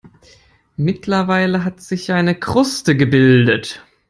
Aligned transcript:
Mittlerweile 0.77 1.63
hat 1.63 1.79
sich 1.79 2.11
eine 2.11 2.33
Kruste 2.33 2.97
gebildet. 2.97 3.85